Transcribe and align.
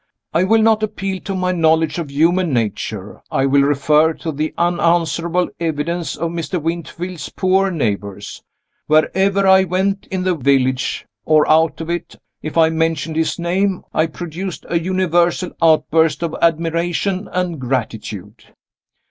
I 0.33 0.45
will 0.45 0.63
not 0.63 0.81
appeal 0.81 1.19
to 1.25 1.35
my 1.35 1.51
knowledge 1.51 1.99
of 1.99 2.09
human 2.09 2.51
nature 2.51 3.21
I 3.29 3.45
will 3.45 3.61
refer 3.61 4.13
to 4.13 4.31
the 4.31 4.51
unanswerable 4.57 5.49
evidence 5.59 6.15
of 6.15 6.31
Mr. 6.31 6.59
Winterfield's 6.59 7.29
poorer 7.29 7.69
neighbors. 7.69 8.41
Wherever 8.87 9.45
I 9.45 9.63
went, 9.65 10.07
in 10.09 10.23
the 10.23 10.33
village 10.35 11.05
or 11.23 11.47
out 11.47 11.81
of 11.81 11.91
it, 11.91 12.15
if 12.41 12.57
I 12.57 12.71
mentioned 12.71 13.15
his 13.15 13.37
name, 13.37 13.83
I 13.93 14.07
produced 14.07 14.65
a 14.69 14.79
universal 14.79 15.51
outburst 15.61 16.23
of 16.23 16.35
admiration 16.41 17.29
and 17.31 17.61
gratitude. 17.61 18.45